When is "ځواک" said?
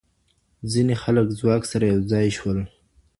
1.39-1.63